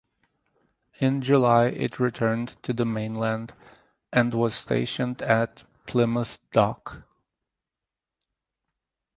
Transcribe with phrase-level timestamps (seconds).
[0.99, 3.53] In July it returned to the mainland
[4.11, 7.03] and was stationed at Plymouth Dock.